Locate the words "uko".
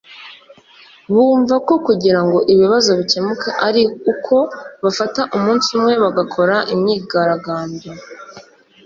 4.11-4.35